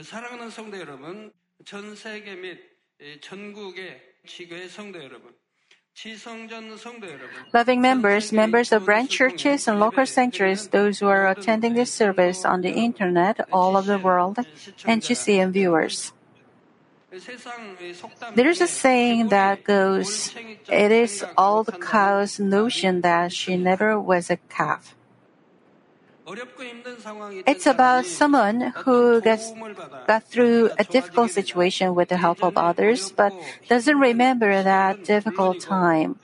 [0.00, 1.30] 사랑하는 성도 여러분,
[1.66, 2.58] 전 세계 및
[3.20, 4.00] 전국의
[4.70, 5.34] 성도 여러분,
[7.52, 12.46] Loving members, members of branch churches and local sanctuaries, those who are attending this service
[12.46, 14.38] on the internet all over the world,
[14.86, 16.14] and GCN viewers.
[18.34, 20.34] There is a saying that goes,
[20.70, 24.94] it is old cow's notion that she never was a calf.
[27.46, 29.52] It's about someone who gets,
[30.06, 33.32] got through a difficult situation with the help of others, but
[33.68, 36.20] doesn't remember that difficult time.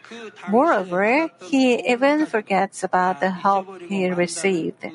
[0.49, 4.87] Moreover, he even forgets about the help he received.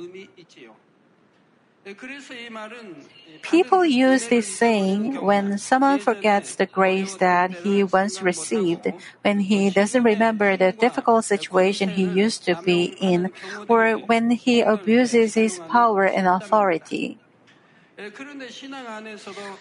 [3.42, 8.88] People use this saying when someone forgets the grace that he once received,
[9.22, 13.32] when he doesn't remember the difficult situation he used to be in,
[13.68, 17.18] or when he abuses his power and authority.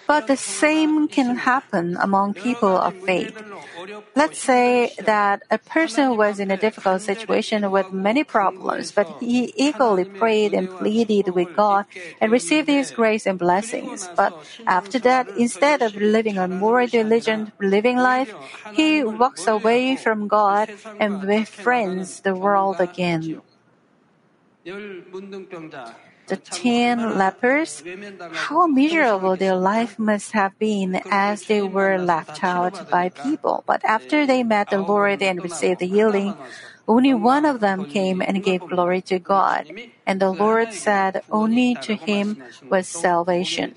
[0.06, 3.36] But the same can happen among people of faith.
[4.16, 9.52] Let's say that a person was in a difficult situation with many problems, but he
[9.56, 11.84] eagerly prayed and pleaded with God
[12.20, 14.08] and received His grace and blessings.
[14.16, 14.32] But
[14.66, 18.34] after that, instead of living a more diligent living life,
[18.72, 23.42] he walks away from God and befriends the world again
[26.28, 27.82] the ten lepers,
[28.30, 33.64] how miserable their life must have been as they were left out by people.
[33.66, 36.34] But after they met the Lord and received the healing,
[36.88, 39.66] only one of them came and gave glory to God.
[40.06, 42.38] And the Lord said, Only to him
[42.70, 43.76] was salvation.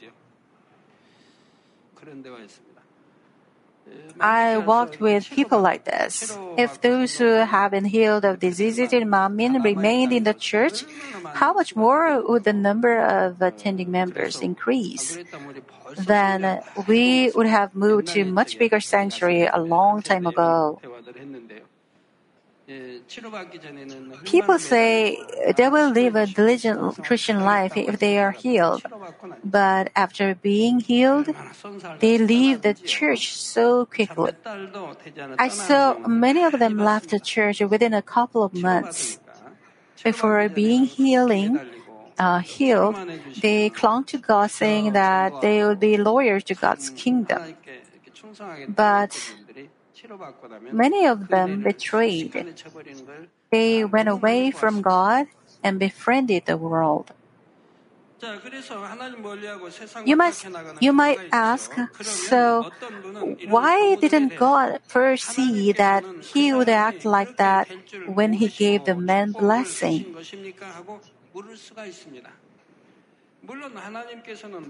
[4.19, 6.37] I walked with people like this.
[6.57, 10.85] If those who have been healed of diseases in Manmin remained in the church,
[11.33, 15.17] how much more would the number of attending members increase?
[15.97, 20.81] Then we would have moved to much bigger sanctuary a long time ago.
[24.25, 25.17] People say
[25.55, 28.83] they will live a diligent Christian life if they are healed.
[29.43, 31.29] But after being healed,
[31.99, 34.31] they leave the church so quickly.
[35.37, 39.19] I saw many of them left the church within a couple of months.
[40.03, 41.59] Before being healing,
[42.19, 42.95] uh, healed,
[43.37, 47.55] they clung to God saying that they would be loyal to God's kingdom.
[48.67, 49.11] But
[50.71, 52.45] Many of them betrayed.
[53.51, 55.27] They went away from God
[55.63, 57.11] and befriended the world.
[60.05, 60.45] You must,
[60.79, 62.71] you might ask, so
[63.45, 67.67] why didn't God foresee that he would act like that
[68.05, 70.15] when he gave the man blessing?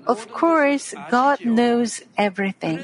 [0.08, 2.84] Of course, God knows everything.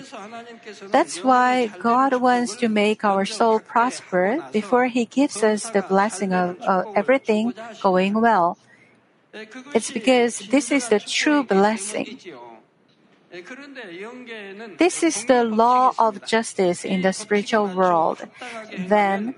[0.89, 6.33] That's why God wants to make our soul prosper before He gives us the blessing
[6.33, 6.57] of,
[6.95, 8.57] everything going well.
[9.73, 12.19] It's because this is the true blessing.
[14.77, 18.27] This is the law of justice in the spiritual world.
[18.77, 19.35] Then,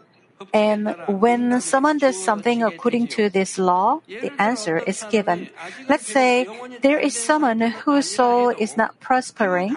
[0.54, 5.50] and when someone does something according to this law, the answer is given.
[5.88, 6.48] Let's say
[6.82, 9.76] there is someone whose soul is not prospering,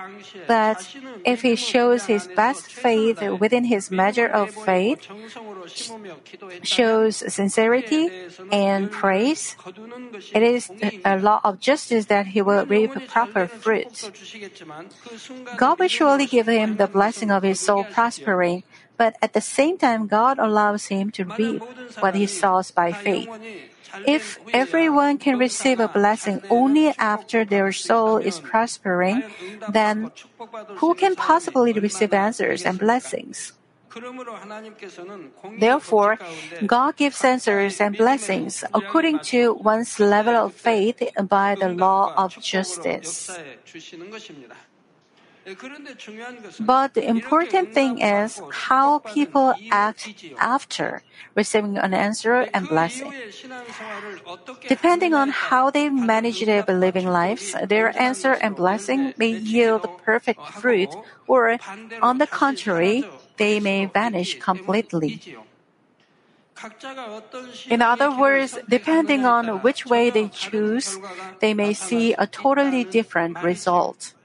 [0.48, 0.80] but
[1.24, 5.06] if he shows his best faith within his measure of faith,
[6.62, 8.10] shows sincerity
[8.52, 9.56] and praise,
[10.32, 10.70] it is
[11.04, 14.10] a law of justice that he will reap proper fruit.
[15.56, 18.62] God will surely give him the blessing of his soul prospering,
[18.96, 21.62] but at the same time, God allows him to reap
[22.00, 23.28] what he sows by faith.
[24.04, 29.22] If everyone can receive a blessing only after their soul is prospering,
[29.68, 30.10] then
[30.76, 33.52] who can possibly receive answers and blessings?
[35.58, 36.18] Therefore,
[36.66, 42.36] God gives answers and blessings according to one's level of faith by the law of
[42.42, 43.30] justice.
[46.58, 51.02] But the important thing is how people act after
[51.36, 53.12] receiving an answer and blessing.
[54.66, 60.42] Depending on how they manage their believing lives, their answer and blessing may yield perfect
[60.58, 60.90] fruit,
[61.28, 61.58] or
[62.02, 63.04] on the contrary,
[63.36, 65.22] they may vanish completely.
[67.70, 70.98] In other words, depending on which way they choose,
[71.38, 74.15] they may see a totally different result.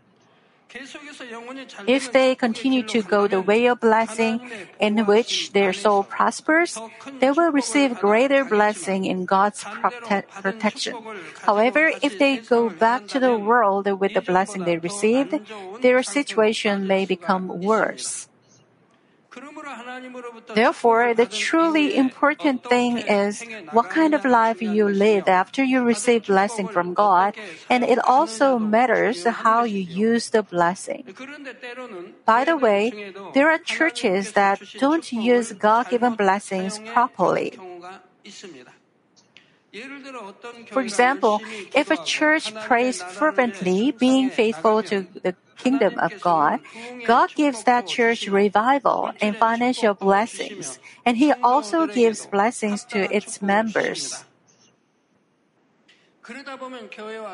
[1.88, 4.40] If they continue to go the way of blessing
[4.80, 6.78] in which their soul prospers,
[7.20, 10.96] they will receive greater blessing in God's prote- protection.
[11.42, 15.36] However, if they go back to the world with the blessing they received,
[15.82, 18.31] their situation may become worse.
[20.54, 26.28] Therefore, the truly important thing is what kind of life you live after you receive
[26.28, 27.36] blessing from God,
[27.70, 31.06] and it also matters how you use the blessing.
[32.26, 37.56] By the way, there are churches that don't use God-given blessings properly.
[40.72, 41.40] For example,
[41.74, 46.60] if a church prays fervently, being faithful to the kingdom of God,
[47.06, 53.42] God gives that church revival and financial blessings, and He also gives blessings to its
[53.42, 54.26] members.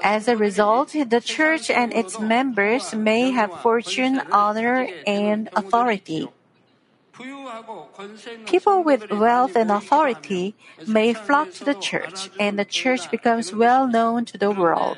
[0.04, 6.30] As a result, the church and its members may have fortune, honor, and authority.
[8.46, 10.56] People with wealth and authority
[10.88, 14.98] may flock to the church, and the church becomes well known to the world.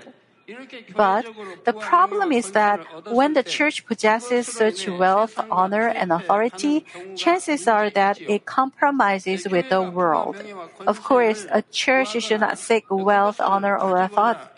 [0.95, 1.25] But
[1.65, 6.85] the problem is that when the church possesses such wealth, honor, and authority,
[7.15, 10.35] chances are that it compromises with the world.
[10.87, 13.97] Of course, a church should not seek wealth, honor, or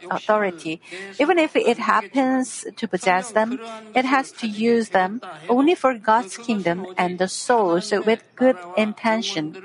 [0.09, 0.81] authority.
[1.19, 3.59] Even if it happens to possess them,
[3.95, 9.55] it has to use them only for God's kingdom and the souls with good intention.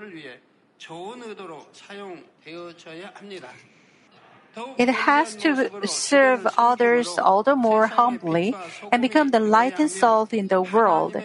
[4.79, 8.55] It has to serve others all the more humbly
[8.91, 11.17] and become the light and salt in the world,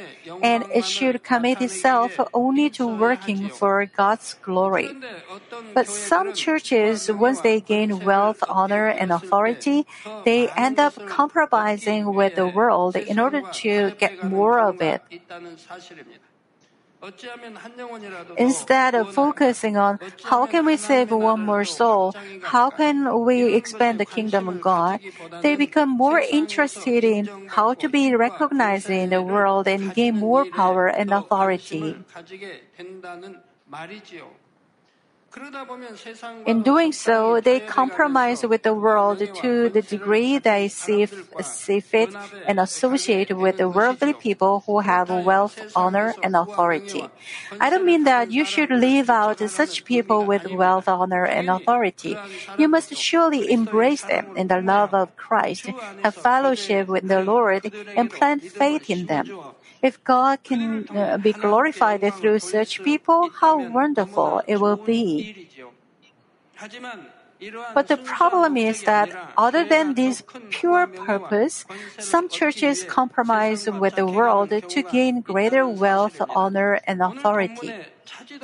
[0.41, 4.89] and it should commit itself only to working for God's glory.
[5.73, 9.85] But some churches, once they gain wealth, honor, and authority,
[10.25, 15.01] they end up compromising with the world in order to get more of it.
[18.37, 22.13] Instead of focusing on how can we save one more soul,
[22.43, 24.99] how can we expand the kingdom of God,
[25.41, 30.45] they become more interested in how to be recognized in the world and gain more
[30.45, 31.95] power and authority.
[36.45, 41.07] In doing so, they compromise with the world to the degree they see,
[41.41, 42.13] see fit
[42.47, 47.07] and associate with the worldly people who have wealth, honor, and authority.
[47.59, 52.17] I don't mean that you should leave out such people with wealth, honor, and authority.
[52.57, 55.67] You must surely embrace them in the love of Christ,
[56.03, 59.31] have fellowship with the Lord, and plant faith in them.
[59.81, 65.47] If God can uh, be glorified through such people, how wonderful it will be.
[67.73, 71.65] But the problem is that other than this pure purpose,
[71.97, 77.73] some churches compromise with the world to gain greater wealth, honor, and authority.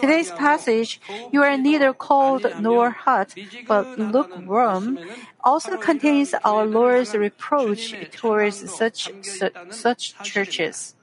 [0.01, 0.99] Today's passage,
[1.31, 3.35] you are neither cold nor hot,
[3.67, 4.97] but lukewarm,
[5.43, 10.96] also contains our Lord's reproach towards such, such, such churches.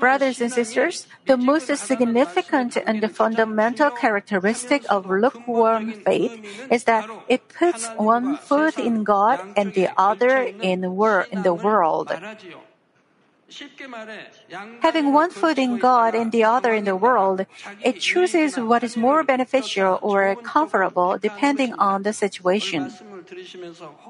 [0.00, 6.40] Brothers and sisters, the most significant and fundamental characteristic of lukewarm faith
[6.70, 11.54] is that it puts one foot in God and the other in, wor- in the
[11.54, 12.12] world.
[14.80, 17.46] Having one foot in God and the other in the world,
[17.82, 22.92] it chooses what is more beneficial or comfortable depending on the situation.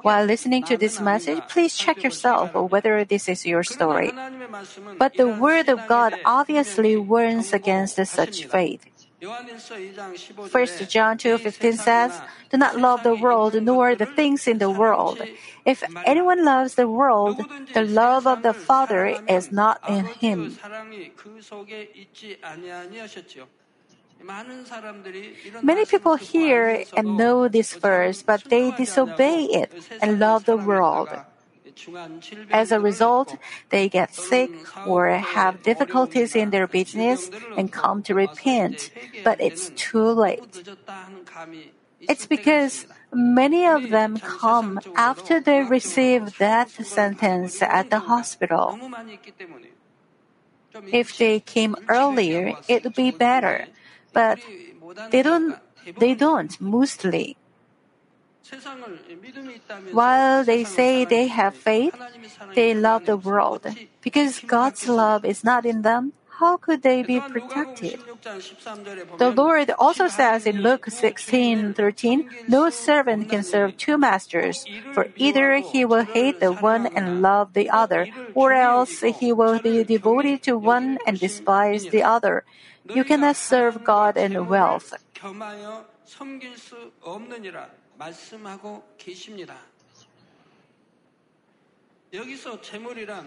[0.02, 4.12] While listening to this message, please check yourself whether this is your story.
[4.98, 8.86] But the Word of God obviously warns against such faith.
[9.20, 15.19] 1 John 2:15 says, "Do not love the world nor the things in the world.
[15.67, 17.43] If anyone loves the world,
[17.75, 20.55] the love of the Father is not in him."
[25.63, 31.10] Many people hear and know this verse, but they disobey it and love the world.
[32.51, 33.37] As a result,
[33.70, 34.51] they get sick
[34.87, 38.91] or have difficulties in their business and come to repent,
[39.25, 40.63] but it's too late.
[42.01, 48.79] It's because many of them come after they receive death sentence at the hospital.
[50.93, 53.67] If they came earlier, it would be better,
[54.13, 54.39] but
[55.10, 55.58] they don't,
[55.98, 57.37] they don't mostly.
[59.93, 61.94] While they say they have faith,
[62.55, 63.67] they love the world.
[64.00, 67.98] Because God's love is not in them, how could they be protected?
[69.19, 75.58] The Lord also says in Luke 16:13, "No servant can serve two masters, for either
[75.58, 80.43] he will hate the one and love the other, or else he will be devoted
[80.46, 82.44] to one and despise the other.
[82.86, 84.94] You cannot serve God and wealth."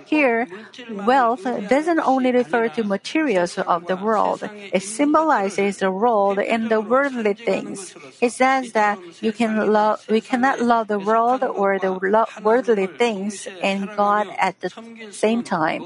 [0.05, 0.47] Here,
[0.89, 4.41] wealth doesn't only refer to materials of the world.
[4.73, 7.93] It symbolizes the world and the worldly things.
[8.21, 11.93] It says that you can love, we cannot love the world or the
[12.41, 14.71] worldly things and God at the
[15.11, 15.83] same time.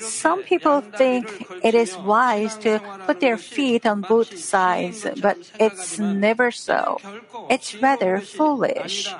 [0.00, 5.98] Some people think it is wise to put their feet on both sides, but it's
[5.98, 6.98] never so.
[7.50, 9.12] It's rather foolish.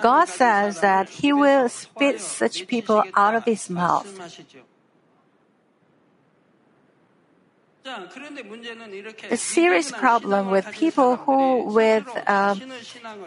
[0.00, 4.08] God says that He will spit such people out of His mouth.
[9.30, 12.56] The serious problem with people who with uh,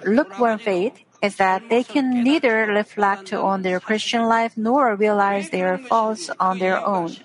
[0.06, 5.78] lukewarm faith is that they can neither reflect on their Christian life nor realize their
[5.78, 7.16] faults on their own.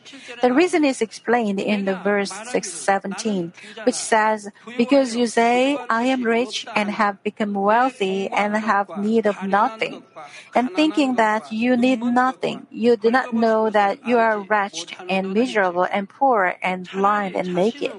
[0.42, 3.52] The reason is explained in the verse 617,
[3.84, 9.26] which says, Because you say, I am rich and have become wealthy and have need
[9.26, 10.02] of nothing,
[10.54, 15.32] and thinking that you need nothing, you do not know that you are wretched and
[15.32, 17.92] miserable and poor and blind and naked.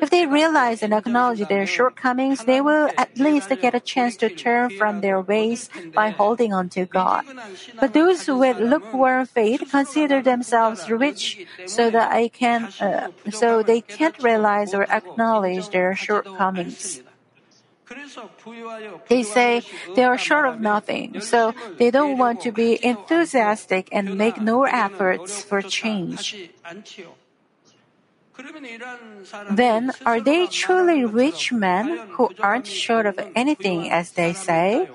[0.00, 4.28] If they realize and acknowledge their shortcomings, they will at least get a chance to
[4.28, 7.24] turn from their ways by holding on to God.
[7.80, 13.80] But those with lukewarm faith consider themselves rich so that I can, uh, so they
[13.80, 17.02] can't realize or acknowledge their shortcomings.
[19.08, 19.62] They say
[19.94, 24.64] they are short of nothing, so they don't want to be enthusiastic and make no
[24.64, 26.50] efforts for change.
[29.50, 34.88] Then, are they truly rich men who aren't short of anything as they say?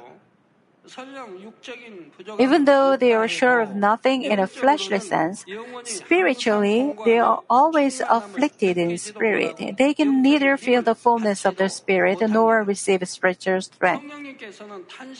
[2.40, 5.46] Even though they are sure of nothing in a fleshly sense,
[5.84, 9.78] spiritually, they are always afflicted in spirit.
[9.78, 14.06] They can neither feel the fullness of the Spirit nor receive spiritual strength.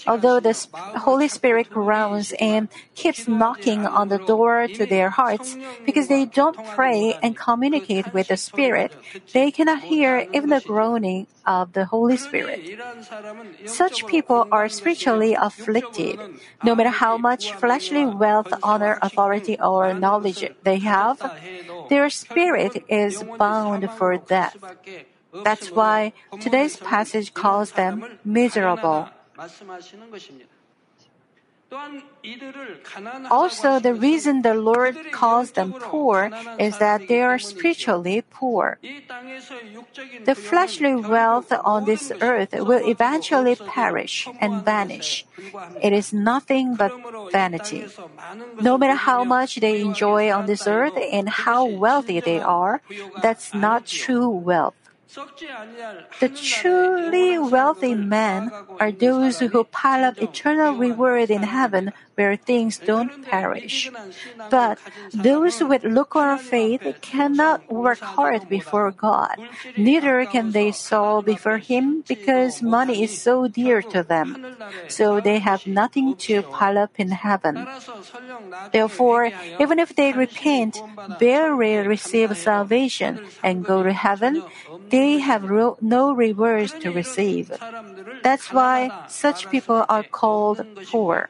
[0.08, 0.56] Although the
[0.96, 6.58] Holy Spirit groans and keeps knocking on the door to their hearts because they don't
[6.76, 8.96] pray and communicate with the Spirit,
[9.34, 12.62] they cannot hear even the groaning of the Holy Spirit.
[13.66, 15.61] Such people are spiritually afflicted.
[16.64, 20.82] No matter how much fleshly wealth, honor, authority, or knowledge they?
[20.82, 21.22] have,
[21.90, 24.58] their spirit is bound for death.
[25.44, 29.10] That's why today's passage calls them miserable.
[33.30, 38.78] Also, the reason the Lord calls them poor is that they are spiritually poor.
[40.26, 45.26] The fleshly wealth on this earth will eventually perish and vanish.
[45.82, 46.92] It is nothing but
[47.32, 47.88] vanity.
[48.60, 52.82] No matter how much they enjoy on this earth and how wealthy they are,
[53.22, 54.76] that's not true wealth.
[56.20, 62.80] The truly wealthy men are those who pile up eternal reward in heaven where things
[62.80, 63.92] don't perish.
[64.50, 64.78] But
[65.14, 69.38] those with lukewarm faith cannot work hard before God.
[69.76, 74.38] Neither can they sow before Him because money is so dear to them.
[74.88, 77.68] So they have nothing to pile up in heaven.
[78.72, 80.82] Therefore, even if they repent,
[81.20, 84.44] barely receive salvation, and go to heaven,
[84.92, 85.44] they have
[85.82, 87.52] no rewards to receive.
[88.24, 91.30] That's why such people are called poor.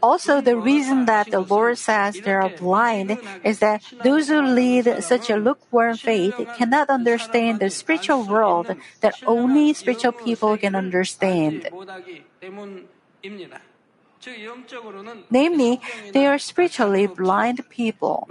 [0.00, 5.02] Also, the reason that the Lord says they are blind is that those who lead
[5.02, 8.70] such a lukewarm faith cannot understand the spiritual world
[9.00, 11.68] that only spiritual people can understand.
[15.30, 15.80] Namely,
[16.12, 18.28] they are spiritually blind people.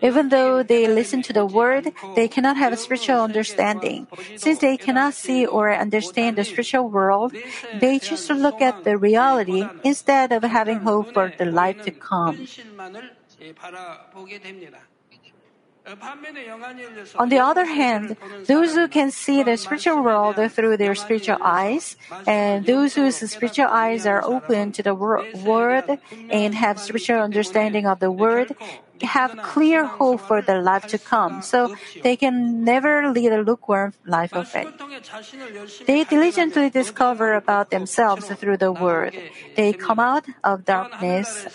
[0.00, 4.06] Even though they listen to the word, they cannot have a spiritual understanding.
[4.36, 7.32] Since they cannot see or understand the spiritual world,
[7.78, 11.90] they choose to look at the reality instead of having hope for the life to
[11.90, 12.46] come.
[17.18, 21.96] On the other hand, those who can see the spiritual world through their spiritual eyes,
[22.26, 25.84] and those whose spiritual eyes are open to the word
[26.30, 28.56] and have spiritual understanding of the word,
[29.02, 33.92] have clear hope for the life to come, so they can never lead a lukewarm
[34.06, 34.72] life of faith.
[35.86, 39.14] They diligently discover about themselves through the word.
[39.56, 41.46] They come out of darkness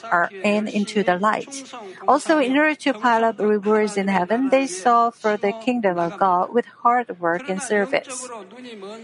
[0.43, 1.63] and into the light.
[2.07, 6.17] Also, in order to pile up rewards in heaven, they sought for the kingdom of
[6.17, 8.29] God with hard work and service.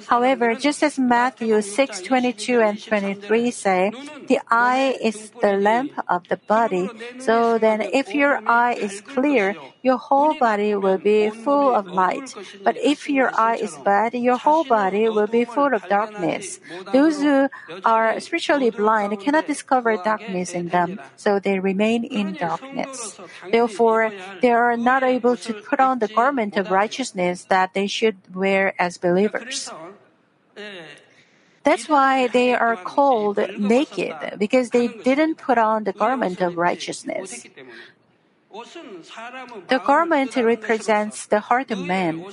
[0.07, 3.91] However, just as Matthew 6, 22 and 23 say,
[4.27, 6.89] the eye is the lamp of the body.
[7.19, 9.55] So then, if your eye is clear,
[9.87, 12.27] your whole body will be full of light.
[12.65, 16.59] But if your eye is bad, your whole body will be full of darkness.
[16.95, 17.37] Those who
[17.95, 20.89] are spiritually blind cannot discover darkness in them,
[21.23, 22.97] so they remain in darkness.
[23.51, 24.03] Therefore,
[24.41, 28.73] they are not able to put on the garment of righteousness that they should wear
[28.81, 29.57] as believers.
[31.65, 37.45] That's why they are called naked, because they didn't put on the garment of righteousness.
[39.67, 42.23] The garment represents the heart of man.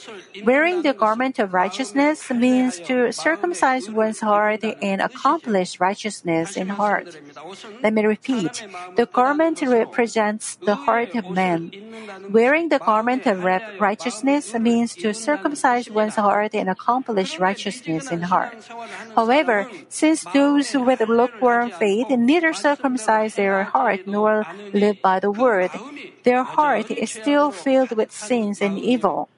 [0.44, 7.16] Wearing the garment of righteousness means to circumcise one's heart and accomplish righteousness in heart.
[7.82, 8.64] Let me repeat.
[8.94, 11.72] The garment represents the heart of man.
[12.30, 18.54] Wearing the garment of righteousness means to circumcise one's heart and accomplish righteousness in heart.
[19.16, 25.70] However, since those with lukewarm faith neither circumcise their heart nor live by the word,
[26.24, 29.28] their heart is still filled with sins and evil.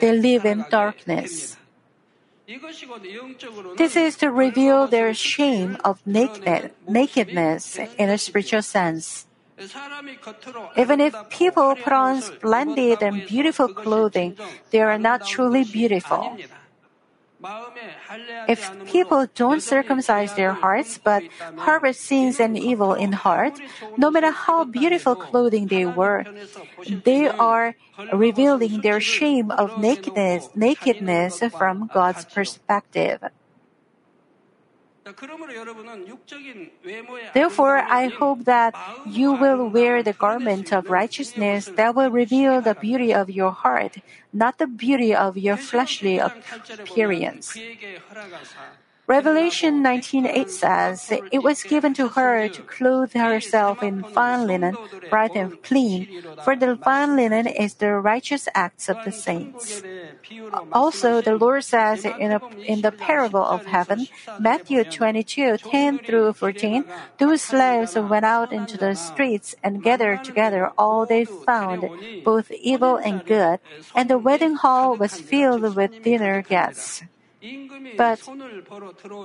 [0.00, 1.56] They live in darkness.
[3.76, 9.26] This is to reveal their shame of nakedness in a spiritual sense.
[10.76, 14.36] Even if people put on splendid and beautiful clothing,
[14.70, 16.36] they are not truly beautiful.
[18.48, 21.22] If people don't circumcise their hearts but
[21.56, 23.60] harbor sins and evil in heart,
[23.96, 26.26] no matter how beautiful clothing they wear,
[26.86, 27.74] they are
[28.12, 33.20] revealing their shame of nakedness, nakedness from God's perspective.
[37.34, 38.74] Therefore, I hope that
[39.06, 43.98] you will wear the garment of righteousness that will reveal the beauty of your heart,
[44.32, 47.54] not the beauty of your fleshly appearance.
[49.06, 54.76] Revelation 19:8 says, "It was given to her to clothe herself in fine linen,
[55.10, 56.08] bright and clean,
[56.42, 59.82] for the fine linen is the righteous acts of the saints."
[60.72, 64.08] Also, the Lord says in, a, in the parable of heaven,
[64.40, 66.84] Matthew 22:10 through 14,
[67.18, 71.90] those slaves went out into the streets and gathered together all they found,
[72.24, 73.60] both evil and good,
[73.94, 77.02] and the wedding hall was filled with dinner guests.
[77.96, 78.20] But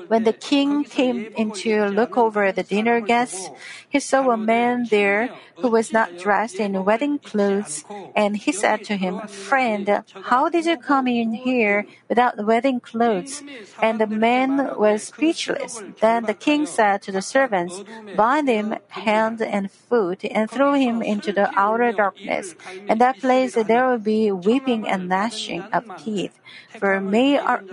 [0.08, 3.50] when the king came in to look over the dinner guests,
[3.88, 7.84] he saw a man there who was not dressed in wedding clothes,
[8.16, 13.44] and he said to him, Friend, how did you come in here without wedding clothes?
[13.82, 15.82] And the man was speechless.
[16.02, 17.84] Then the king said to the servants,
[18.16, 22.56] Bind him hand and foot, and throw him into the outer darkness.
[22.88, 26.38] In that place there will be weeping and gnashing of teeth.
[26.78, 27.64] For many are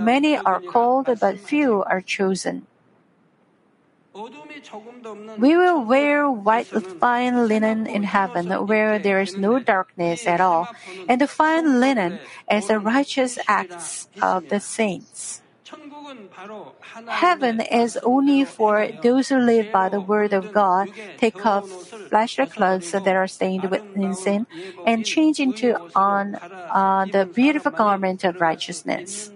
[0.43, 2.67] called, but few are chosen.
[5.39, 10.69] We will wear white fine linen in heaven where there is no darkness at all,
[11.09, 15.43] and the fine linen as the righteous acts of the saints.
[17.07, 21.69] Heaven is only for those who live by the word of God, take off
[22.09, 23.83] fleshly clothes that are stained with
[24.17, 24.47] sin,
[24.87, 26.39] and change into on
[26.71, 29.31] uh, the beautiful garment of righteousness.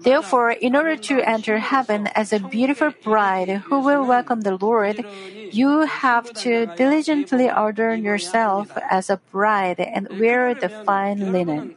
[0.00, 5.04] Therefore, in order to enter heaven as a beautiful bride who will welcome the Lord,
[5.52, 11.76] you have to diligently adorn yourself as a bride and wear the fine linen.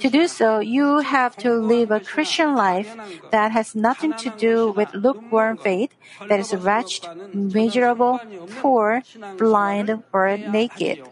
[0.00, 2.94] To do so, you have to live a Christian life
[3.32, 5.90] that has nothing to do with lukewarm faith,
[6.28, 8.20] that is wretched, miserable,
[8.60, 9.02] poor,
[9.38, 11.02] blind, or naked.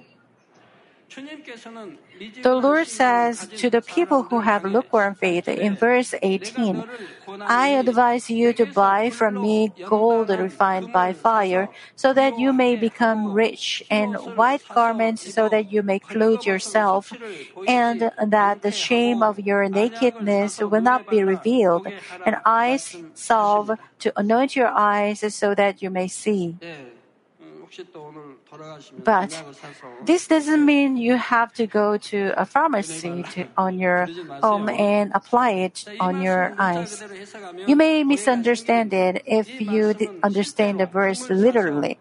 [2.42, 6.84] The Lord says to the people who have lukewarm faith in verse 18,
[7.48, 12.76] I advise you to buy from me gold refined by fire, so that you may
[12.76, 17.12] become rich, and white garments, so that you may clothe yourself,
[17.66, 21.86] and that the shame of your nakedness will not be revealed,
[22.24, 26.56] and eyes salve to anoint your eyes, so that you may see.
[29.04, 29.44] But
[30.04, 34.08] this doesn't mean you have to go to a pharmacy to, on your
[34.42, 37.02] home and apply it on your eyes.
[37.66, 41.98] You may misunderstand it if you understand the verse literally.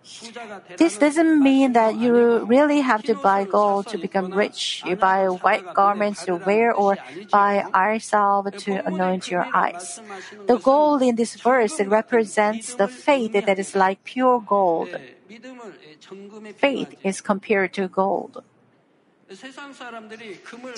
[0.77, 4.83] This doesn't mean that you really have to buy gold to become rich.
[4.85, 6.97] You buy white garments to wear or
[7.31, 9.99] buy eye salve to anoint your eyes.
[10.47, 14.95] The gold in this verse represents the faith that is like pure gold.
[16.55, 18.43] Faith is compared to gold.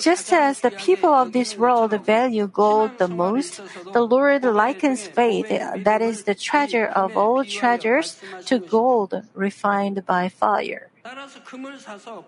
[0.00, 3.60] Just as the people of this world value gold the most,
[3.92, 10.06] the Lord likens faith, uh, that is the treasure of all treasures, to gold refined
[10.06, 10.88] by fire.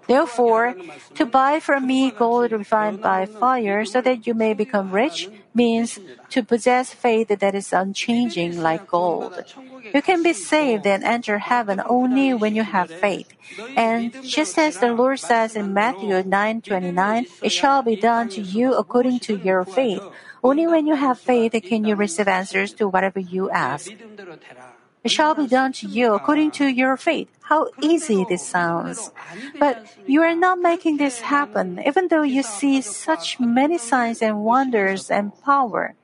[0.07, 0.75] Therefore,
[1.15, 5.99] to buy from me gold refined by fire so that you may become rich means
[6.31, 9.45] to possess faith that is unchanging like gold.
[9.93, 13.33] You can be saved and enter heaven only when you have faith.
[13.77, 18.75] And just as the Lord says in Matthew 9:29, it shall be done to you
[18.75, 20.03] according to your faith.
[20.43, 23.91] Only when you have faith can you receive answers to whatever you ask.
[25.03, 27.29] It shall be done to you according to your faith.
[27.43, 29.11] How easy this sounds.
[29.59, 34.45] But you are not making this happen, even though you see such many signs and
[34.45, 35.95] wonders and power.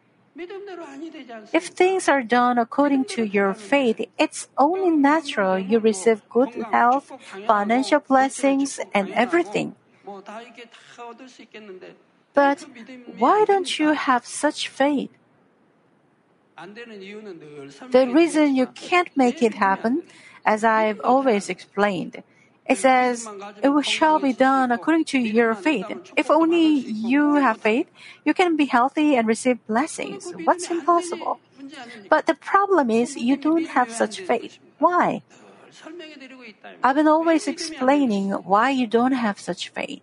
[1.52, 7.12] If things are done according to your faith, it's only natural you receive good health,
[7.46, 9.76] financial blessings, and everything.
[12.34, 12.66] But
[13.18, 15.10] why don't you have such faith?
[17.90, 20.02] The reason you can't make it happen,
[20.44, 22.22] as I've always explained,
[22.66, 23.28] it says,
[23.62, 25.86] it shall be done according to your faith.
[26.16, 27.88] If only you have faith,
[28.24, 30.32] you can be healthy and receive blessings.
[30.44, 31.40] What's impossible?
[32.08, 34.58] But the problem is you don't have such faith.
[34.78, 35.22] Why?
[36.82, 40.02] I've been always explaining why you don't have such faith.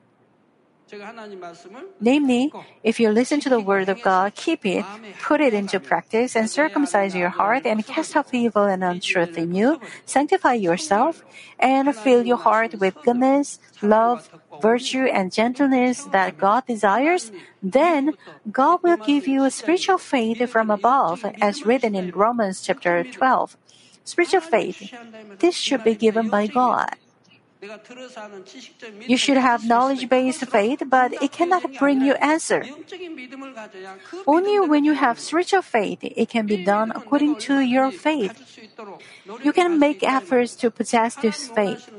[2.00, 2.52] Namely,
[2.84, 4.86] if you listen to the word of God, keep it,
[5.22, 9.54] put it into practice, and circumcise your heart, and cast off evil and untruth in
[9.54, 11.24] you, sanctify yourself,
[11.60, 14.30] and fill your heart with goodness, love,
[14.60, 18.14] virtue, and gentleness that God desires, then
[18.52, 23.58] God will give you a spiritual faith from above, as written in Romans chapter 12.
[24.04, 24.92] Spiritual faith,
[25.40, 26.96] this should be given by God.
[29.08, 32.66] You should have knowledge based faith, but it cannot bring you answer.
[34.28, 38.34] Only when you have spiritual faith, it can be done according to your faith.
[39.42, 41.90] You can make efforts to possess this faith.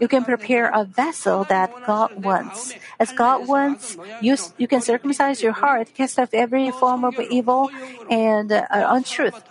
[0.00, 2.74] You can prepare a vessel that God wants.
[2.98, 7.70] As God wants, you, you can circumcise your heart, cast off every form of evil
[8.10, 9.42] and uh, untruth.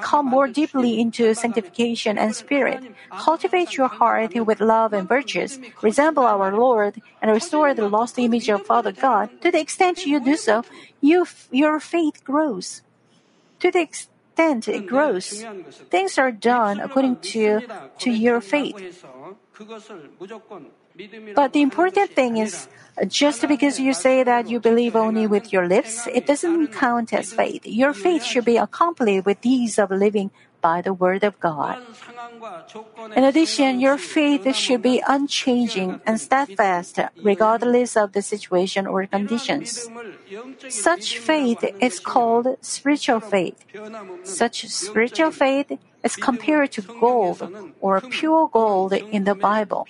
[0.00, 2.82] Come more deeply into sanctification and spirit.
[3.18, 5.58] Cultivate your heart with love and virtues.
[5.82, 9.30] Resemble our Lord and restore the lost image of Father God.
[9.42, 10.64] To the extent you do so,
[11.00, 12.82] you, your faith grows.
[13.60, 15.44] To the extent it grows,
[15.90, 17.62] things are done according to,
[18.00, 19.04] to your faith.
[21.34, 22.68] But the important thing is,
[23.06, 27.32] just because you say that you believe only with your lips, it doesn't count as
[27.32, 27.66] faith.
[27.66, 31.78] Your faith should be accompanied with deeds of living by the Word of God.
[33.14, 39.88] In addition, your faith should be unchanging and steadfast regardless of the situation or conditions.
[40.68, 43.64] Such faith is called spiritual faith.
[44.24, 47.40] Such spiritual faith is compared to gold
[47.80, 49.86] or pure gold in the Bible.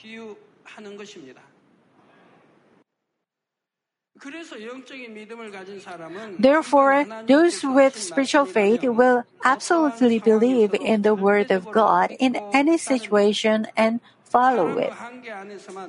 [6.39, 12.79] Therefore, those with spiritual faith will absolutely believe in the Word of God in any
[12.79, 14.93] situation and follow it.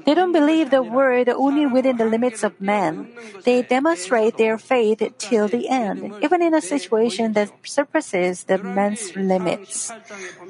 [0.06, 3.08] They don't believe the Word only within the limits of man.
[3.44, 9.16] They demonstrate their faith till the end, even in a situation that surpasses the man's
[9.16, 9.92] limits.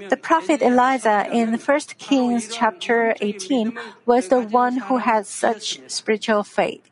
[0.10, 6.44] The prophet Elijah in 1 Kings chapter 18 was the one who had such spiritual
[6.44, 6.87] faith.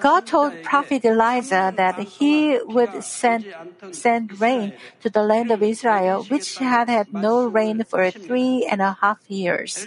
[0.00, 3.46] God told Prophet Elijah that he would send,
[3.90, 8.80] send rain to the land of Israel, which had had no rain for three and
[8.80, 9.86] a half years.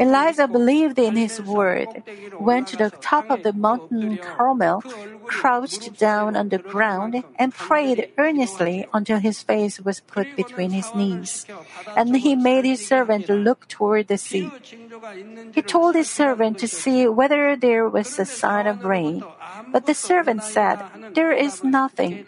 [0.00, 2.02] Elijah believed in his word,
[2.38, 4.82] went to the top of the mountain Carmel,
[5.26, 10.94] crouched down on the ground, and prayed earnestly until his face was put between his
[10.94, 11.46] knees.
[11.96, 14.50] And he made his servant look toward the sea.
[15.52, 19.24] He told his servant to see whether there was a sign of rain.
[19.70, 20.78] But the servant said,
[21.14, 22.26] There is nothing.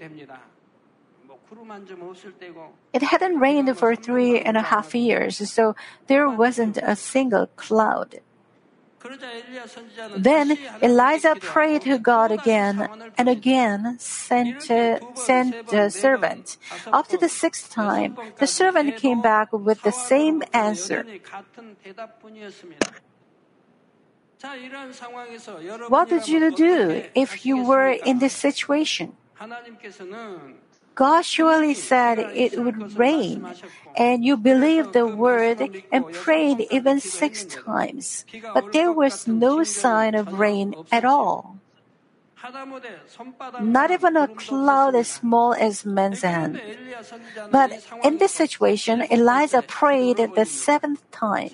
[2.92, 5.74] It hadn't rained for three and a half years, so
[6.06, 8.20] there wasn't a single cloud.
[10.16, 16.56] Then Elijah prayed to God again and again, sent, uh, sent the servant.
[16.90, 21.04] After the sixth time, the servant came back with the same answer.
[25.88, 29.12] What would you do if you were in this situation?
[30.94, 33.44] God surely said it would rain,
[33.96, 40.14] and you believed the word and prayed even six times, but there was no sign
[40.14, 41.58] of rain at all.
[43.60, 46.60] Not even a cloud as small as man's hand.
[47.50, 47.72] But
[48.04, 51.50] in this situation, Elijah prayed the seventh time.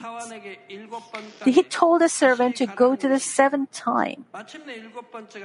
[1.44, 4.26] He told the servant to go to the seventh time.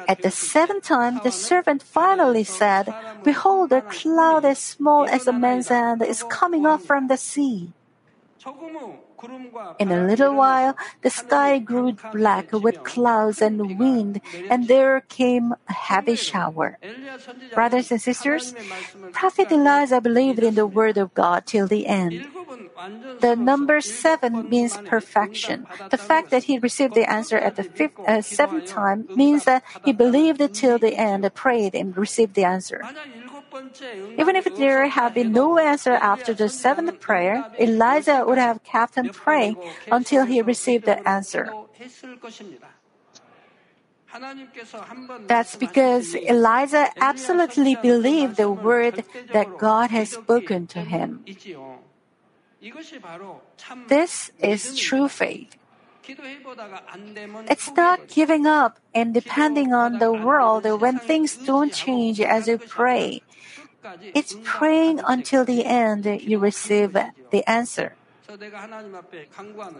[0.07, 5.33] At the seventh time, the servant finally said, Behold, a cloud as small as a
[5.33, 7.71] man's hand is coming up from the sea.
[9.79, 15.53] In a little while, the sky grew black with clouds and wind, and there came
[15.67, 16.77] a heavy shower.
[17.53, 18.53] Brothers and sisters,
[19.11, 22.27] Prophet Elijah believed in the word of God till the end.
[23.19, 25.67] The number seven means perfection.
[25.89, 29.63] The fact that he received the answer at the fifth, uh, seventh time means that
[29.83, 32.83] he believed till the end, prayed, and received the answer.
[34.17, 38.97] Even if there had been no answer after the seventh prayer, Elijah would have kept
[38.97, 39.57] on praying
[39.91, 41.51] until he received the answer.
[45.27, 51.25] That's because Elijah absolutely believed the word that God has spoken to him.
[53.87, 55.57] This is true faith.
[57.49, 62.57] It's not giving up and depending on the world when things don't change as you
[62.57, 63.21] pray.
[64.13, 67.95] It's praying until the end you receive the answer.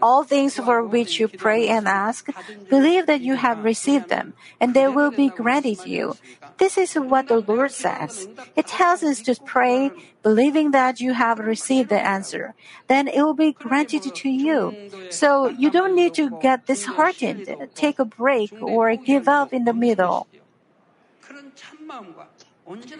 [0.02, 2.28] All things for which you pray and ask,
[2.70, 6.16] believe that you have received them, and they will be granted you.
[6.58, 8.28] This is what the Lord says.
[8.54, 9.90] It tells us to pray,
[10.22, 12.54] believing that you have received the answer.
[12.86, 14.90] Then it will be granted to you.
[15.10, 19.74] So you don't need to get disheartened, take a break, or give up in the
[19.74, 20.28] middle.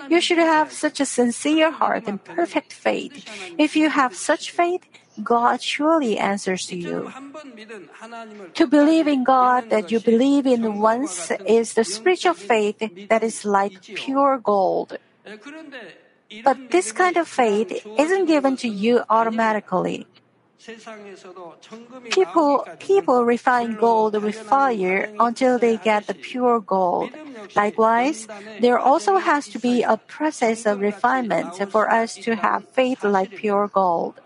[0.09, 3.27] You should have such a sincere heart and perfect faith.
[3.59, 4.87] If you have such faith,
[5.23, 7.13] God surely answers to you.
[8.55, 13.45] To believe in God that you believe in once is the spiritual faith that is
[13.45, 14.99] like pure gold.
[16.45, 20.07] But this kind of faith isn't given to you automatically.
[22.11, 27.11] People, people refine gold with fire until they get the pure gold.
[27.55, 28.27] Likewise,
[28.61, 33.31] there also has to be a process of refinement for us to have faith like
[33.37, 34.21] pure gold.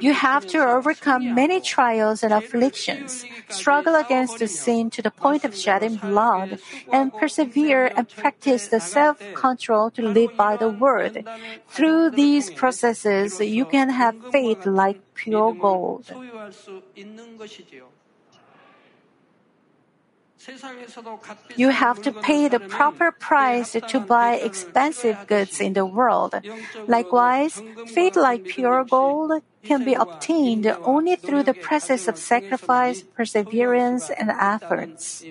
[0.00, 5.44] You have to overcome many trials and afflictions, struggle against the sin to the point
[5.44, 6.58] of shedding blood,
[6.90, 11.24] and persevere and practice the self control to live by the word.
[11.68, 16.12] Through these processes, you can have faith like pure gold.
[21.56, 26.34] You have to pay the proper price to buy expensive goods in the world.
[26.86, 34.10] Likewise, faith like pure gold can be obtained only through the process of sacrifice, perseverance,
[34.10, 35.24] and efforts.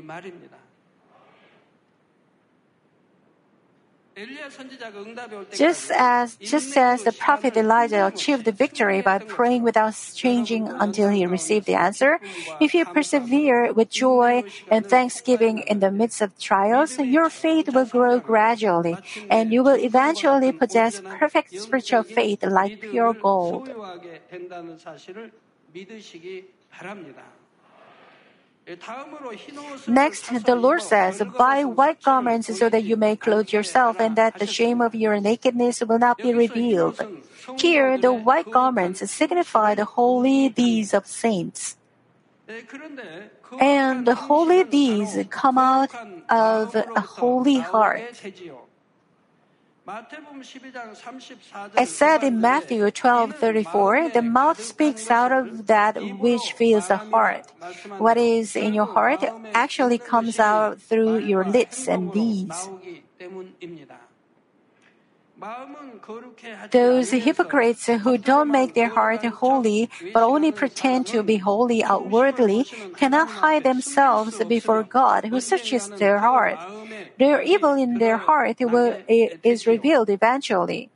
[5.54, 11.10] Just as, just as the prophet Elijah achieved the victory by praying without changing until
[11.10, 12.19] he received the answer,
[12.60, 17.86] if you persevere with joy and thanksgiving in the midst of trials, your faith will
[17.86, 18.97] grow gradually,
[19.30, 23.69] and you will eventually possess perfect spiritual faith like pure gold.
[29.88, 34.39] Next, the Lord says, Buy white garments so that you may clothe yourself and that
[34.39, 36.99] the shame of your nakedness will not be revealed.
[37.60, 41.78] Here, the white garments signify the holy deeds of saints.
[43.60, 45.93] And the holy deeds come out
[46.30, 48.01] of a holy heart.
[51.77, 57.45] As said in Matthew 12:34, the mouth speaks out of that which fills the heart.
[57.99, 59.21] What is in your heart
[59.53, 62.69] actually comes out through your lips and deeds.
[66.71, 72.65] Those hypocrites who don't make their heart holy but only pretend to be holy outwardly
[72.97, 76.57] cannot hide themselves before God who searches their heart.
[77.17, 80.89] Their evil in their heart will, is revealed eventually.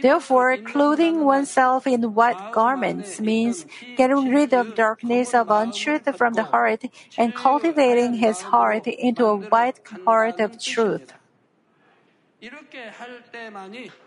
[0.00, 6.44] Therefore, clothing oneself in white garments means getting rid of darkness of untruth from the
[6.44, 6.84] heart
[7.18, 11.12] and cultivating his heart into a white heart of truth.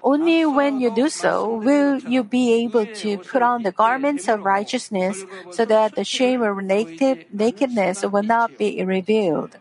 [0.03, 4.43] Only when you do so will you be able to put on the garments of
[4.43, 9.57] righteousness so that the shame of naked, nakedness will not be revealed.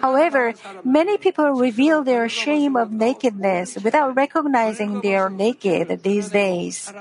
[0.00, 0.54] However,
[0.84, 6.92] many people reveal their shame of nakedness without recognizing they are naked these days.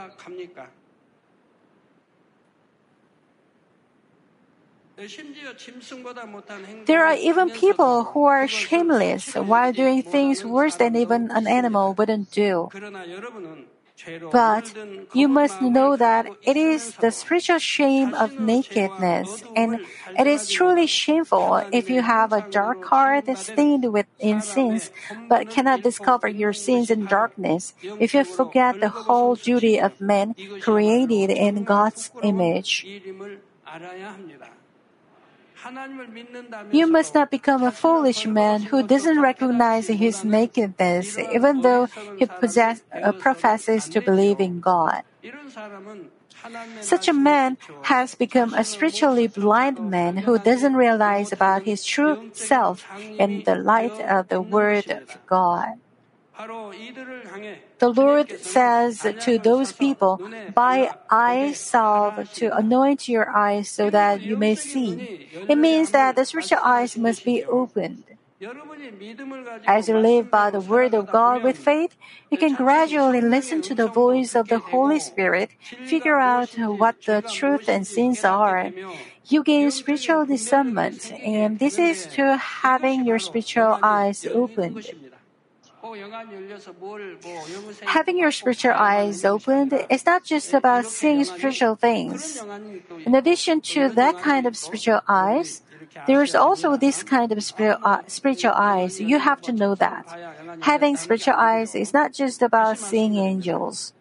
[6.85, 11.93] There are even people who are shameless while doing things worse than even an animal
[11.93, 12.69] wouldn't do.
[14.31, 14.73] But
[15.13, 19.79] you must know that it is the spiritual shame of nakedness, and
[20.17, 24.91] it is truly shameful if you have a dark heart stained with in sins,
[25.29, 30.35] but cannot discover your sins in darkness, if you forget the whole duty of man
[30.61, 32.85] created in God's image.
[36.71, 42.25] You must not become a foolish man who doesn't recognize his nakedness, even though he
[42.25, 45.03] possess, uh, professes to believe in God.
[46.81, 52.17] Such a man has become a spiritually blind man who doesn't realize about his true
[52.33, 52.85] self
[53.17, 55.82] in the light of the Word of God.
[56.35, 60.21] The Lord says to those people,
[60.53, 65.29] Buy eye salve to anoint your eyes so that you may see.
[65.47, 68.05] It means that the spiritual eyes must be opened.
[69.65, 71.95] As you live by the Word of God with faith,
[72.29, 75.51] you can gradually listen to the voice of the Holy Spirit,
[75.85, 78.73] figure out what the truth and sins are.
[79.25, 84.85] You gain spiritual discernment, and this is to having your spiritual eyes opened.
[87.83, 92.41] Having your spiritual eyes opened is not just about seeing spiritual things.
[93.05, 95.61] In addition to that kind of spiritual eyes,
[96.07, 99.01] there is also this kind of spiritual eyes.
[99.01, 100.07] You have to know that.
[100.61, 103.93] Having spiritual eyes is not just about seeing angels.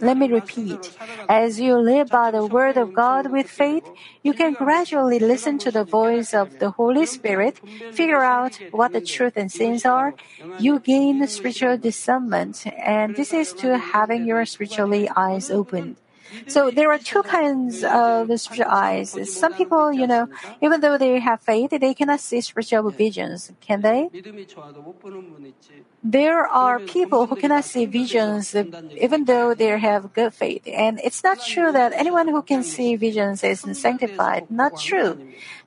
[0.00, 0.92] Let me repeat.
[1.28, 3.90] As you live by the Word of God with faith,
[4.22, 9.00] you can gradually listen to the voice of the Holy Spirit, figure out what the
[9.00, 10.14] truth and sins are.
[10.58, 15.96] You gain spiritual discernment, and this is to having your spiritually eyes opened.
[16.46, 19.16] So there are two kinds of spiritual eyes.
[19.30, 20.28] Some people, you know,
[20.60, 24.10] even though they have faith, they cannot see spiritual visions, can they?
[26.02, 28.54] There are people who cannot see visions
[28.96, 30.62] even though they have good faith.
[30.66, 34.44] And it's not true that anyone who can see visions is sanctified.
[34.50, 35.18] Not true.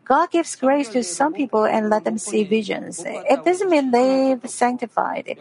[0.07, 3.03] God gives grace to some people and let them see visions.
[3.05, 5.37] It doesn't mean they've sanctified.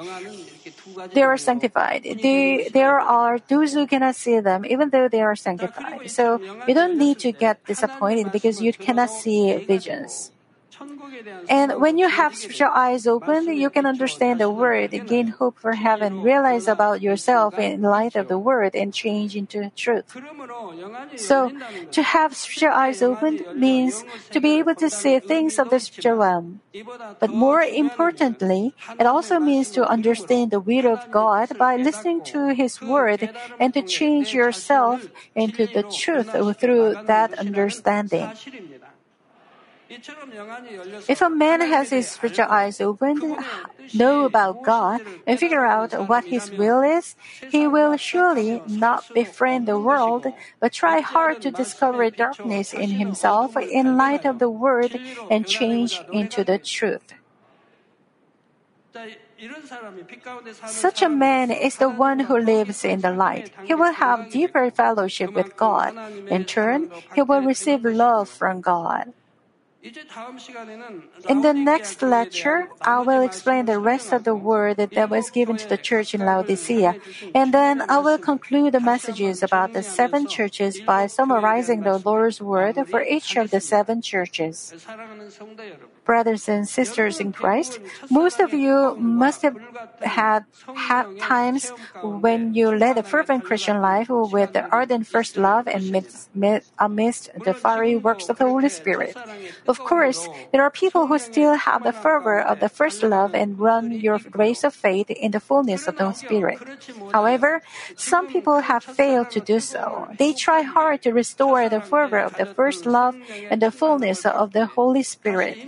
[1.14, 2.18] They are sanctified.
[2.22, 6.10] They, there are those who cannot see them even though they are sanctified.
[6.10, 10.32] So you don't need to get disappointed because you cannot see visions.
[11.48, 15.72] And when you have spiritual eyes opened, you can understand the word, gain hope for
[15.72, 20.04] heaven, realize about yourself in light of the word, and change into truth.
[21.16, 21.52] So,
[21.92, 26.16] to have spiritual eyes opened means to be able to see things of the spiritual
[26.16, 26.60] realm.
[27.20, 32.54] But more importantly, it also means to understand the will of God by listening to
[32.54, 38.30] His word and to change yourself into the truth through that understanding.
[39.88, 43.22] If a man has his spiritual eyes opened,
[43.94, 47.14] know about God, and figure out what his will is,
[47.48, 50.26] he will surely not befriend the world,
[50.58, 56.02] but try hard to discover darkness in himself in light of the word and change
[56.12, 57.14] into the truth.
[60.66, 63.50] Such a man is the one who lives in the light.
[63.64, 65.94] He will have deeper fellowship with God.
[66.28, 69.12] In turn, he will receive love from God.
[71.28, 75.56] In the next lecture, I will explain the rest of the word that was given
[75.58, 76.96] to the church in Laodicea,
[77.34, 82.40] and then I will conclude the messages about the seven churches by summarizing the Lord's
[82.40, 84.74] word for each of the seven churches.
[86.04, 89.58] Brothers and sisters in Christ, most of you must have
[90.00, 90.44] had,
[90.74, 91.70] had times
[92.02, 96.30] when you led a fervent Christian life with the ardent first love and amidst,
[96.78, 99.16] amidst the fiery works of the Holy Spirit.
[99.66, 103.34] Of Of course, there are people who still have the fervor of the first love
[103.34, 106.58] and run your race of faith in the fullness of the Spirit.
[107.12, 107.60] However,
[107.96, 110.08] some people have failed to do so.
[110.16, 113.16] They try hard to restore the fervor of the first love
[113.50, 115.58] and the fullness of the Holy Spirit.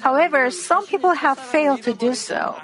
[0.00, 2.56] However, some people have failed to do so.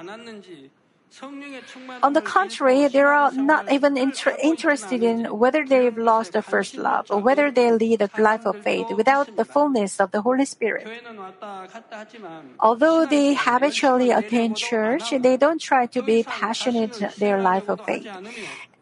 [2.02, 6.76] On the contrary, they are not even inter- interested in whether they've lost the first
[6.76, 10.44] love or whether they lead a life of faith without the fullness of the Holy
[10.44, 10.88] Spirit.
[12.60, 17.80] Although they habitually attend church, they don't try to be passionate in their life of
[17.84, 18.06] faith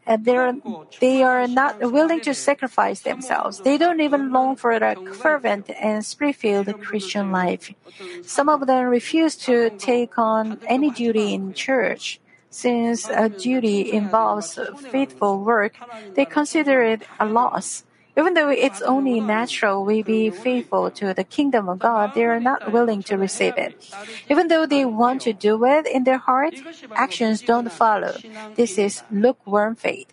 [0.09, 0.57] Uh, they're,
[1.01, 3.61] they are not willing to sacrifice themselves.
[3.61, 7.75] They don't even long for a fervent and spirit-filled Christian life.
[8.23, 12.21] Some of them refuse to take on any duty in church.
[12.51, 14.59] Since a duty involves
[14.91, 15.75] faithful work,
[16.15, 17.85] they consider it a loss.
[18.19, 22.41] Even though it's only natural we be faithful to the kingdom of God, they are
[22.41, 23.79] not willing to receive it.
[24.29, 26.55] Even though they want to do it in their heart,
[26.97, 28.17] actions don't follow.
[28.57, 30.09] This is lukewarm faith.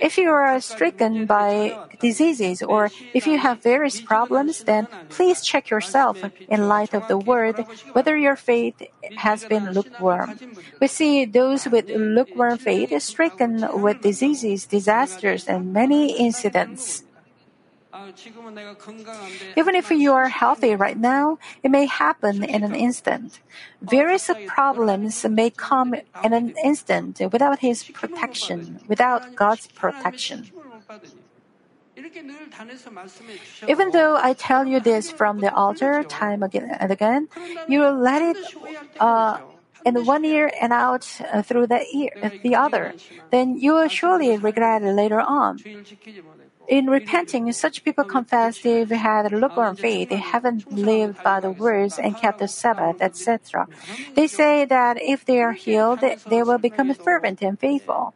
[0.00, 5.68] If you are stricken by diseases or if you have various problems, then please check
[5.68, 8.80] yourself in light of the word whether your faith
[9.16, 10.38] has been lukewarm.
[10.80, 16.61] We see those with lukewarm faith stricken with diseases, disasters, and many incidents
[19.56, 23.40] even if you are healthy right now, it may happen in an instant.
[23.82, 25.94] Various problems may come
[26.24, 30.50] in an instant without His protection, without God's protection.
[33.68, 37.28] Even though I tell you this from the altar time again and again,
[37.68, 38.38] you will let it
[38.98, 39.38] uh,
[39.84, 42.94] in one ear and out uh, through the ear, the other.
[43.30, 45.58] Then you will surely regret it later on.
[46.68, 51.98] In repenting, such people confess they've had lukewarm faith, they haven't lived by the words
[51.98, 53.68] and kept the Sabbath, etc.
[54.14, 58.14] They say that if they are healed, they will become fervent and faithful.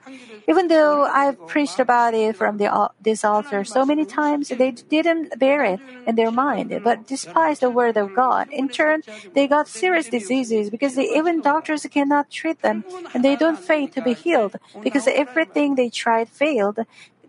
[0.48, 5.38] Even though I've preached about it from the, this altar so many times, they didn't
[5.38, 8.48] bear it in their mind, but despised the word of God.
[8.50, 9.02] In turn,
[9.34, 13.88] they got serious diseases because they, even doctors cannot treat them, and they don't fail
[13.88, 16.78] to be healed because everything they tried failed.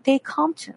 [0.04, 0.74] They come to.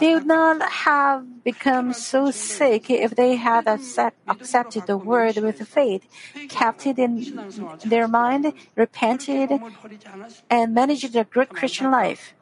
[0.00, 5.66] They would not have become so sick if they had accept, accepted the word with
[5.66, 6.04] faith,
[6.48, 7.24] kept it in
[7.84, 9.60] their mind, repented,
[10.50, 12.34] and managed a good Christian life.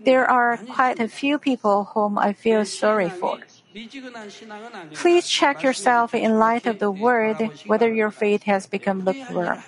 [0.00, 3.38] There are quite a few people whom I feel sorry for.
[4.94, 9.62] Please check yourself in light of the word whether your faith has become lukewarm.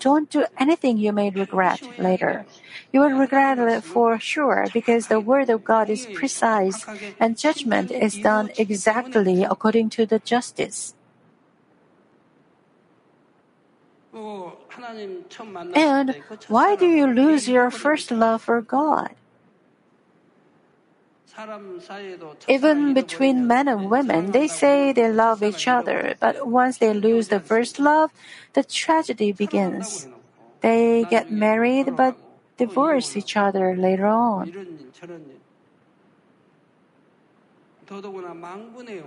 [0.00, 2.46] Don't do anything you may regret later.
[2.92, 6.84] You will regret it for sure because the word of God is precise
[7.20, 10.94] and judgment is done exactly according to the justice.
[15.74, 16.16] And
[16.48, 19.14] why do you lose your first love for God?
[22.48, 27.28] Even between men and women, they say they love each other, but once they lose
[27.28, 28.10] the first love,
[28.52, 30.08] the tragedy begins.
[30.60, 32.16] They get married but
[32.58, 34.52] divorce each other later on.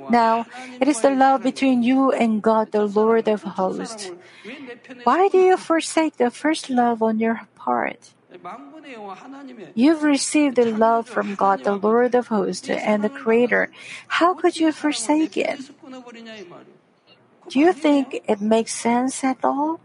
[0.09, 0.45] Now,
[0.81, 4.11] it is the love between you and God, the Lord of hosts.
[5.03, 8.11] Why do you forsake the first love on your part?
[9.75, 13.71] You've received the love from God, the Lord of hosts, and the Creator.
[14.07, 15.69] How could you forsake it?
[17.49, 19.79] Do you think it makes sense at all?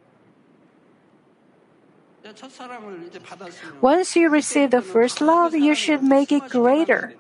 [3.80, 7.14] Once you receive the first love, you should make it greater.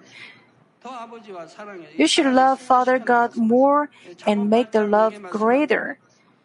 [1.96, 3.90] You should love Father God more
[4.26, 5.98] and make the love greater.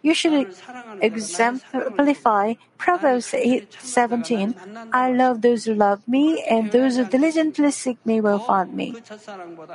[0.03, 0.51] You should
[0.99, 4.51] exemplify Proverbs 8:17.
[4.91, 8.99] I love those who love me, and those who diligently seek me will find me.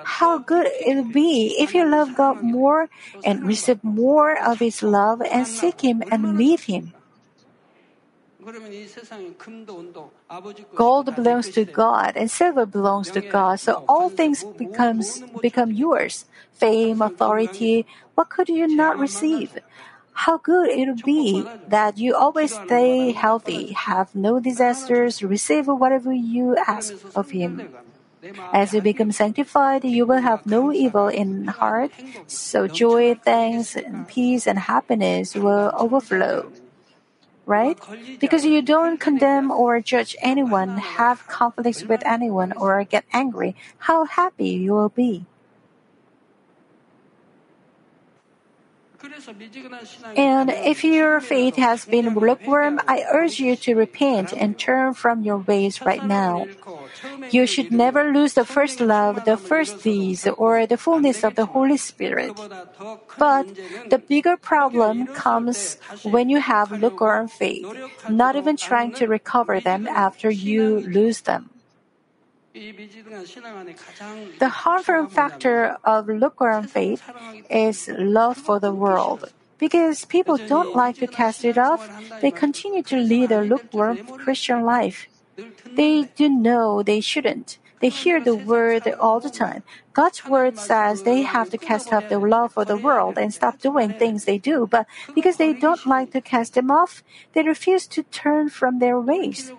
[0.04, 2.92] How good it'll be if you love God more
[3.24, 6.92] and receive more of His love and seek Him and meet Him.
[10.76, 16.26] Gold belongs to God and silver belongs to God, so all things becomes become yours.
[16.52, 19.58] Fame, authority, what could you not receive?
[20.26, 26.12] How good it would be that you always stay healthy, have no disasters, receive whatever
[26.12, 27.70] you ask of Him.
[28.52, 31.92] As you become sanctified, you will have no evil in heart,
[32.26, 36.50] so joy, thanks, and peace and happiness will overflow.
[37.46, 37.78] right?
[38.20, 43.56] Because you don't condemn or judge anyone, have conflicts with anyone, or get angry,
[43.88, 45.24] how happy you will be.
[50.16, 55.22] And if your faith has been lukewarm, I urge you to repent and turn from
[55.22, 56.46] your ways right now.
[57.30, 61.46] You should never lose the first love, the first deeds, or the fullness of the
[61.46, 62.34] Holy Spirit.
[63.18, 63.46] But
[63.88, 67.66] the bigger problem comes when you have lukewarm faith,
[68.08, 71.50] not even trying to recover them after you lose them.
[74.38, 77.02] The harmful factor of lukewarm faith
[77.50, 79.32] is love for the world.
[79.58, 81.88] Because people don't like to cast it off,
[82.20, 85.08] they continue to lead a lukewarm Christian life.
[85.74, 87.58] They do know they shouldn't.
[87.80, 89.62] They hear the word all the time.
[89.92, 93.60] God's word says they have to cast off the love for the world and stop
[93.60, 97.86] doing things they do, but because they don't like to cast them off, they refuse
[97.88, 99.52] to turn from their ways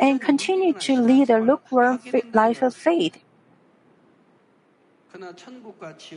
[0.00, 2.00] and continue to lead a lukewarm
[2.32, 3.18] life of faith.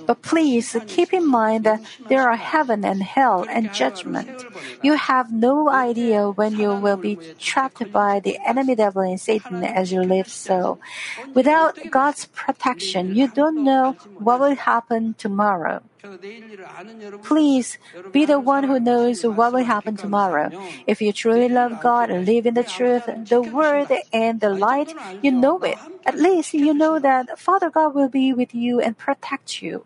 [0.06, 4.46] But please keep in mind that there are heaven and hell and judgment.
[4.82, 9.64] You have no idea when you will be trapped by the enemy devil and Satan
[9.64, 10.80] as you live so.
[11.34, 15.82] Without God's protection, you don't know what will happen tomorrow.
[17.24, 17.78] Please
[18.12, 20.52] be the one who knows what will happen tomorrow.
[20.88, 24.96] If you truly love God and live in the truth, the Word, and the light,
[25.22, 25.78] you know it.
[26.06, 29.86] At least you know that Father God will be with you and protect you.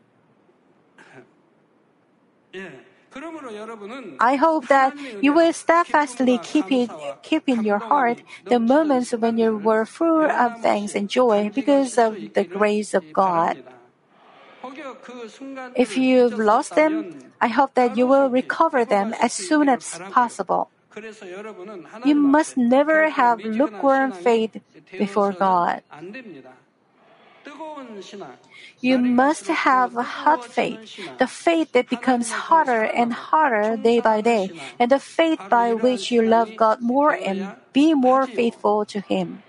[4.19, 6.89] I hope that you will steadfastly keep it,
[7.21, 11.97] keep in your heart the moments when you were full of thanks and joy because
[11.97, 13.63] of the grace of God.
[15.75, 20.69] If you've lost them, I hope that you will recover them as soon as possible.
[22.05, 24.61] You must never have lukewarm faith
[24.97, 25.81] before God.
[28.79, 30.79] You must have hot faith,
[31.17, 36.11] the faith that becomes hotter and hotter day by day, and the faith by which
[36.11, 39.43] you love God more and be more faithful to Him.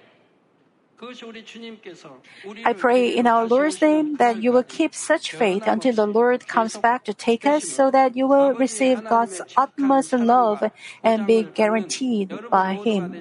[2.65, 6.47] I pray in our Lord's name that you will keep such faith until the Lord
[6.47, 10.71] comes back to take us so that you will receive God's utmost love
[11.03, 13.21] and be guaranteed by Him.